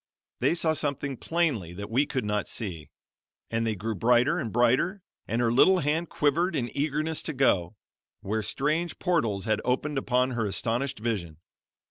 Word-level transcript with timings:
They 0.39 0.55
saw 0.55 0.73
something 0.73 1.15
plainly 1.15 1.73
that 1.73 1.91
we 1.91 2.07
could 2.07 2.25
not 2.25 2.47
see; 2.47 2.89
and 3.51 3.67
they 3.67 3.75
grew 3.75 3.93
brighter 3.93 4.39
and 4.39 4.51
brighter, 4.51 5.03
and 5.27 5.39
her 5.39 5.51
little 5.53 5.77
hand 5.77 6.09
quivered 6.09 6.55
in 6.55 6.75
eagerness 6.75 7.21
to 7.21 7.33
go, 7.33 7.75
where 8.21 8.41
strange 8.41 8.97
portals 8.97 9.45
had 9.45 9.61
opened 9.63 9.99
upon 9.99 10.31
her 10.31 10.47
astonished 10.47 10.97
vision. 10.97 11.37